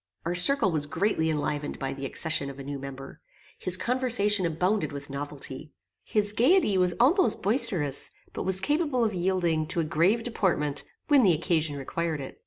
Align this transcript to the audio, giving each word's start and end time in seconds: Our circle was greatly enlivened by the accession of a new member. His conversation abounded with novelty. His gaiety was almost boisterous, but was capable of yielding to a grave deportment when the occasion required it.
Our 0.25 0.33
circle 0.33 0.71
was 0.71 0.87
greatly 0.87 1.29
enlivened 1.29 1.77
by 1.77 1.93
the 1.93 2.07
accession 2.07 2.49
of 2.49 2.57
a 2.57 2.63
new 2.63 2.79
member. 2.79 3.21
His 3.59 3.77
conversation 3.77 4.47
abounded 4.47 4.91
with 4.91 5.11
novelty. 5.11 5.73
His 6.03 6.33
gaiety 6.33 6.75
was 6.75 6.95
almost 6.99 7.43
boisterous, 7.43 8.09
but 8.33 8.41
was 8.41 8.59
capable 8.61 9.05
of 9.05 9.13
yielding 9.13 9.67
to 9.67 9.79
a 9.79 9.83
grave 9.83 10.23
deportment 10.23 10.83
when 11.07 11.21
the 11.21 11.33
occasion 11.33 11.75
required 11.75 12.19
it. 12.19 12.39